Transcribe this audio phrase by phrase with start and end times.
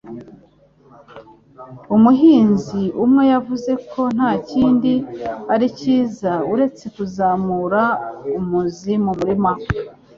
[1.95, 4.93] Umuhinzi umwe yavuze ko "nta kindi
[5.53, 7.81] ari cyiza uretse kuzamura
[8.37, 9.51] amuzi mumurima"